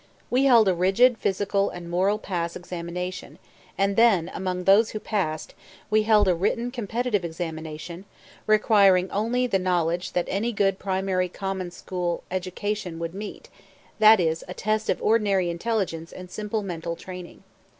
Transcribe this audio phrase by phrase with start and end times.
[0.31, 3.37] We held a rigid physical and moral pass examination,
[3.77, 5.53] and then, among those who passed,
[5.91, 8.05] we held a written competitive examination,
[8.47, 13.47] requiring only the knowledge that any good primary common school education would meet
[13.99, 17.43] that is, a test of ordinary intelligence and simple mental training.